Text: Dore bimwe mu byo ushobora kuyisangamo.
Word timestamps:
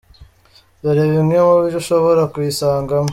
Dore 0.81 1.03
bimwe 1.13 1.37
mu 1.45 1.53
byo 1.67 1.75
ushobora 1.81 2.21
kuyisangamo. 2.31 3.09